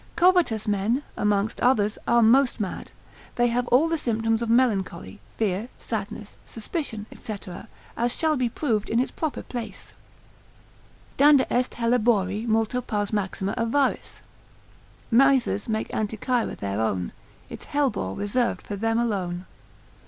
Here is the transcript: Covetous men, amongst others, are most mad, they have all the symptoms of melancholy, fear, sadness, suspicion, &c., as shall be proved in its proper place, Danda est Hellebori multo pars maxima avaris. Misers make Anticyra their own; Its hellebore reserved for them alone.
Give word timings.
Covetous 0.15 0.67
men, 0.67 1.03
amongst 1.15 1.61
others, 1.61 1.99
are 2.07 2.23
most 2.23 2.59
mad, 2.59 2.89
they 3.35 3.49
have 3.49 3.67
all 3.67 3.87
the 3.87 3.99
symptoms 3.99 4.41
of 4.41 4.49
melancholy, 4.49 5.19
fear, 5.37 5.69
sadness, 5.77 6.37
suspicion, 6.43 7.05
&c., 7.15 7.35
as 7.95 8.11
shall 8.17 8.35
be 8.35 8.49
proved 8.49 8.89
in 8.89 8.99
its 8.99 9.11
proper 9.11 9.43
place, 9.43 9.93
Danda 11.19 11.45
est 11.53 11.75
Hellebori 11.77 12.47
multo 12.47 12.81
pars 12.81 13.13
maxima 13.13 13.53
avaris. 13.55 14.23
Misers 15.11 15.69
make 15.69 15.89
Anticyra 15.89 16.57
their 16.57 16.81
own; 16.81 17.11
Its 17.47 17.65
hellebore 17.65 18.15
reserved 18.17 18.63
for 18.63 18.75
them 18.75 18.97
alone. 18.97 19.45